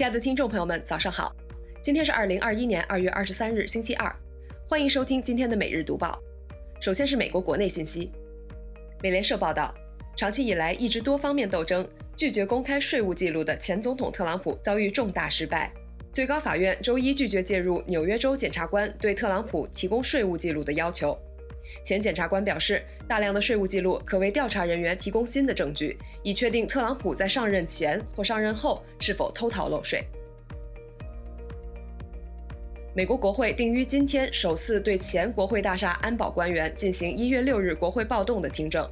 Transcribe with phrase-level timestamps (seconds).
[0.00, 1.30] 亲爱的听众朋友们，早上好！
[1.82, 4.10] 今天是二零二一年二月二十三日，星期二，
[4.66, 6.18] 欢迎收听今天的每日读报。
[6.80, 8.10] 首先是美国国内信息。
[9.02, 9.74] 美联社报道，
[10.16, 11.86] 长期以来一直多方面斗争，
[12.16, 15.70] 拒绝公开税务记录的前总统特朗普遭遇重大失败。
[16.14, 21.14] 最高法院周一拒绝介入纽约州检察官对特朗普提供税务记录的要求。
[21.82, 30.04] 前检察官表示，大量的税务记录可为调查人员提供新的证据，以确定特朗普在上任前或上任后是否偷逃漏税。
[32.94, 38.88] 美国国会定于今天首次对前国会大厦安保官员进行一月六日国会暴动的听证，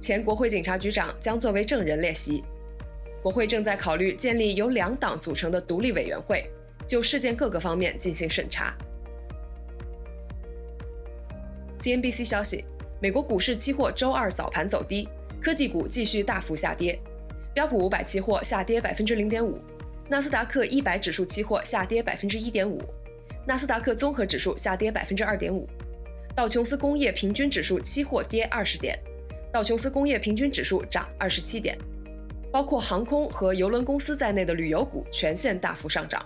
[0.00, 2.42] 前国会警察局长将作为证人列席。
[3.22, 6.50] 国会正在考虑建立由两党组成的独立委员会，
[6.86, 8.74] 就事件各个方面进行审查。
[11.80, 12.62] CNBC 消息，
[13.00, 15.08] 美国股市期货周二早盘走低，
[15.40, 17.00] 科技股继续大幅下跌，
[17.54, 19.58] 标普五百期货下跌百分之零点五，
[20.06, 22.78] 纳斯达克一百指数期货下跌百分之一点五，
[23.46, 25.66] 纳斯达克综合指数下跌百分之二点五，
[26.36, 28.98] 道琼斯工业平均指数期货跌二十点，
[29.50, 31.78] 道琼斯工业平均指数涨二十七点，
[32.52, 36.22] 包括航空和邮轮公司在内的旅游股全线大幅上涨。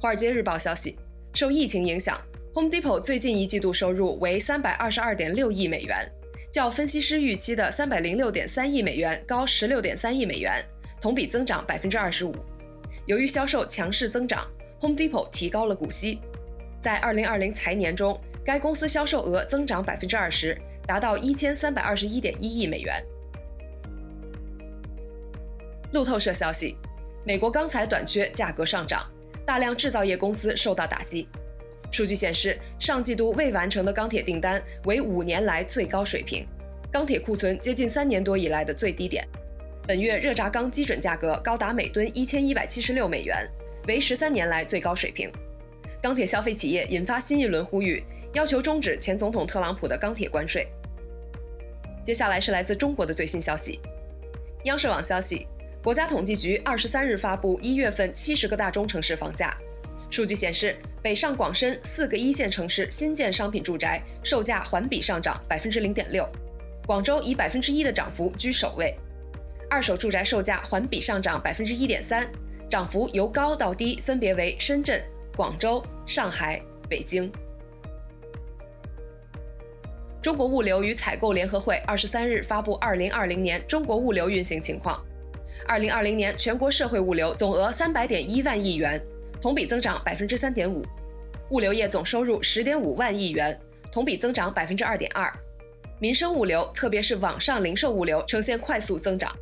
[0.00, 0.98] 华尔街日报消息。
[1.34, 2.16] 受疫情影响
[2.54, 6.08] ，Home Depot 最近一季度收入为三百二十二点六亿美元，
[6.52, 10.64] 较分析师预期的三百零六点三亿美元高十六点三亿美元，
[11.00, 12.32] 同比增长百分之二十五。
[13.06, 14.46] 由于销售强势增长
[14.80, 16.20] ，Home Depot 提高了股息。
[16.78, 23.04] 在二零二零财年中，该公司销售额增长百分之二十，达到一千三百二十一点一亿美元。
[25.92, 26.76] 路透社消息，
[27.24, 29.04] 美国钢材短缺，价格上涨。
[29.46, 31.28] 大量制造业公司受到打击。
[31.90, 36.44] 数据显示，上季度未完成的钢铁订单为五年来最高水平，
[36.90, 39.24] 钢铁库存接近三年多以来的最低点。
[39.86, 43.48] 本月热轧钢基准价格高达每吨一千一百七十六美元，
[43.86, 45.30] 为十三年来最高水平。
[46.02, 48.02] 钢铁消费企业引发新一轮呼吁，
[48.32, 50.66] 要求终止前总统特朗普的钢铁关税。
[52.02, 53.78] 接下来是来自中国的最新消息。
[54.64, 55.46] 央视网消息。
[55.84, 59.54] 国家统计局二十三日发布一月份七十个大中城市房价
[60.08, 66.26] 数据显示，北上广深四个一线城市新建商品住宅售价环比上涨百分之零点六，
[66.86, 68.96] 广州以百分之一的涨幅居首位。
[69.68, 72.26] 二手住宅售价环比上涨百分之一点三，
[72.66, 75.02] 涨幅由高到低分别为深圳、
[75.36, 77.30] 广州、上海、北京。
[80.22, 85.04] 中国物流与采购联合会二十三日发布二零二零年中国物流运行情况。
[85.66, 89.00] 二零二零年全国社会物流总额三百点一万亿元，
[89.40, 90.82] 同比增长百分之三点五；
[91.50, 93.58] 物流业总收入十点五万亿元，
[93.90, 95.32] 同比增长百分之二点二；
[95.98, 99.34] 民生物流，特别是网上零售物流呈现快速增长，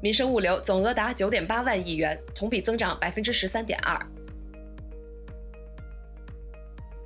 [0.00, 3.98] 民生物流总额达九点八万亿元，同比增长百分之十三点二。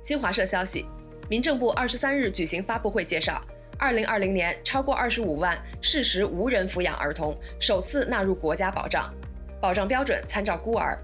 [0.01, 0.85] 新华社消息，
[1.27, 3.41] 民政部二十三日举行发布会介绍。
[3.83, 9.13] 二零二零年，超过二十五万事实无人抚养儿童首次纳入国家保障，
[9.59, 10.97] 保障标准参照孤儿。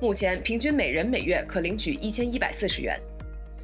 [0.00, 2.96] 目前平均每人每月可领取一千一百四十元。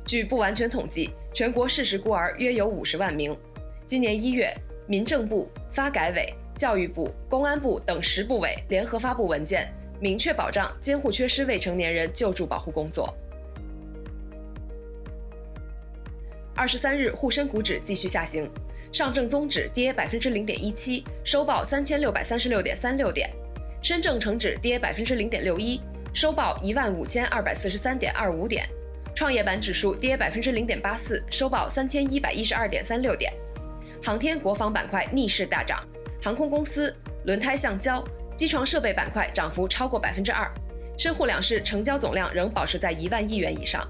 [0.04, 3.38] 据不完全统计，全国事实孤儿约有五十万名。
[3.86, 4.52] 今年一月，
[4.88, 13.16] 民政部、发改委、教育部、公安部等十部委联合发布文件，明确保障监护缺失未成年人救助保护工作。
[16.56, 18.50] 二十三日，沪深股指继续下行，
[18.90, 23.28] 上证综指跌百分之零点一七，收报三千六百三十六点三六点；
[23.82, 25.78] 深证成指跌百分之零点六一，
[26.14, 28.64] 收报一万五千二百四十三点二五点；
[29.14, 33.30] 创业板指数跌百分之零点八四，收报三千一百一十二点三六点。
[34.02, 35.86] 航天国防板块逆势大涨，
[36.22, 36.94] 航空公司、
[37.26, 38.02] 轮胎橡胶、
[38.34, 40.50] 机床设备板块涨幅超过百分之二，
[40.96, 43.86] 深沪两市成交总量仍保持在一万亿元以上。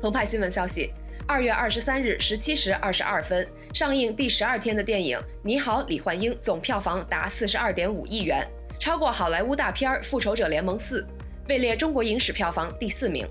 [0.00, 0.90] 澎湃新闻消息：
[1.26, 8.42] 二月二十三日十七时二十二分上映第十二天的电影《你好，李焕英》总票房达四十二点五亿元，
[8.78, 11.02] 超过好莱坞大片《复仇者联盟四》，
[11.50, 13.28] 位列中国影史票房第四名。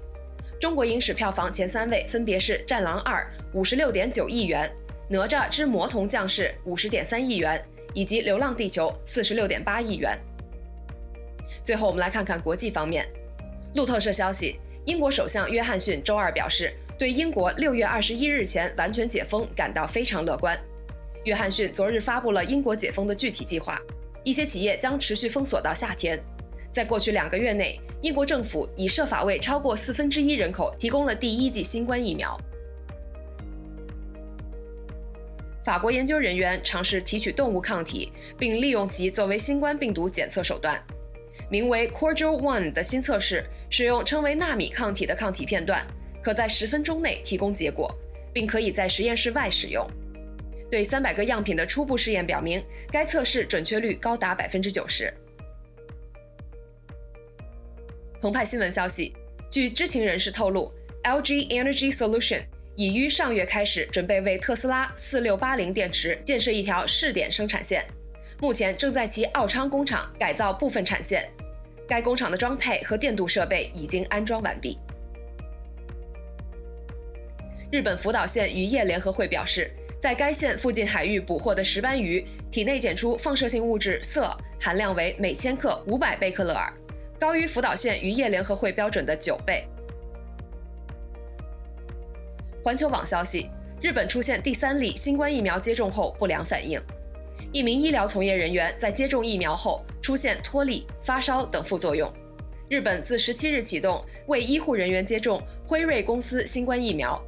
[0.62, 3.28] 中国影史票房前三位分别是《战狼二》
[3.58, 4.70] 五十六点九亿元，
[5.10, 7.60] 《哪吒之魔童降世》五十点三亿元，
[7.96, 10.16] 以及《流浪地球》四十六点八亿元。
[11.64, 13.08] 最后，我们来看看国际方面。
[13.74, 14.60] 路透社消息。
[14.90, 20.60] 英国首相约翰逊周二表示，对英国六月二十一日前完全解封感到非常乐观。
[21.26, 23.80] 约翰逊昨日发布了英国解封的具体计划，
[24.24, 26.20] 一些企业将持续封锁到夏天。
[26.72, 32.36] 在过去两个月内，英国政府已设法为超过四分之一人口提供了第一剂新冠疫苗。
[35.64, 40.84] 法国研究人员尝试提取动物抗体，并利用其作为新冠病毒检测手段。
[41.48, 45.86] 名为 Cordial One 的新测试使用称为纳米抗体的抗体片段，
[46.24, 47.94] 可在十分钟内提供结果，
[48.34, 49.86] 并可以在实验室外使用。
[50.70, 55.14] 对三百个样品的初步试验表明，该测试准确率高达百分之九十。
[58.22, 59.16] 澎湃新闻消息，
[59.50, 60.72] 据知情人士透露
[61.04, 62.42] ，LG Energy Solution
[62.76, 67.86] 已于上月开始准备为特斯拉四六八零电池建设一条试点生产线，
[68.40, 71.30] 目前正在其奥昌工厂改造部分产线。
[71.90, 74.78] 该工厂的装配和电镀设备已经安装完毕。
[77.72, 86.72] 日本福岛县渔业联合会表示，在该县附近海域捕获的石斑鱼体内检出放射性物质铯含量为每千克五百贝克勒尔，
[87.20, 89.68] 高于福岛县渔业联合会标准的九倍。
[92.64, 93.50] 环球网消息：
[93.82, 96.80] 日本出现第三例新冠疫苗接种后不良反应。
[97.52, 102.12] 一名医疗从业人员在接种疫苗后出现脱力、发烧等副作用。
[102.70, 107.20] 日本自十七日启动为医护人员接种辉瑞公司新冠疫苗，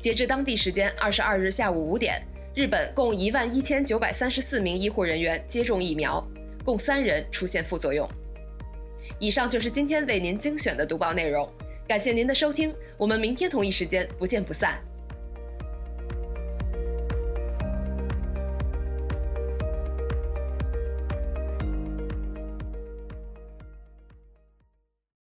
[0.00, 2.20] 截至当地时间二十二日下午五点，
[2.52, 6.20] 日本共一万一千九百三十四名医护人员接种疫苗，
[6.64, 8.08] 共三人出现副作用。
[9.20, 11.48] 以上就是今天为您精选的读报内容，
[11.86, 14.80] 感谢您的收听，我们明天同一时间不见不散。